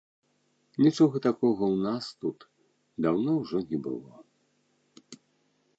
[0.85, 2.39] Нічога такога ў нас тут
[3.07, 4.13] даўно ўжо не было.